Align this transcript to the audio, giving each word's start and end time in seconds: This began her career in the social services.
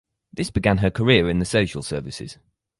This 0.33 0.49
began 0.49 0.79
her 0.79 0.89
career 0.89 1.29
in 1.29 1.37
the 1.37 1.45
social 1.45 1.83
services. 1.83 2.39